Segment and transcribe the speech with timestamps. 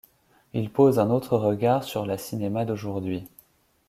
[0.55, 3.27] Il pose un autre regard sur la cinéma d'aujourd'hui.